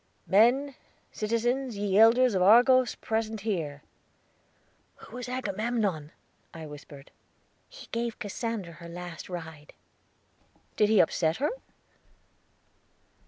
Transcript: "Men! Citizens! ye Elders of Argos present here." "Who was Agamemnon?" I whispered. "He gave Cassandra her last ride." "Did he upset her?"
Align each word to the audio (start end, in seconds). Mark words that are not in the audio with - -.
"Men! 0.25 0.73
Citizens! 1.11 1.77
ye 1.77 1.95
Elders 1.95 2.33
of 2.33 2.41
Argos 2.41 2.95
present 2.95 3.41
here." 3.41 3.83
"Who 4.95 5.15
was 5.17 5.29
Agamemnon?" 5.29 6.11
I 6.55 6.65
whispered. 6.65 7.11
"He 7.69 7.85
gave 7.91 8.17
Cassandra 8.17 8.73
her 8.73 8.89
last 8.89 9.29
ride." 9.29 9.73
"Did 10.75 10.89
he 10.89 10.99
upset 10.99 11.37
her?" 11.37 11.51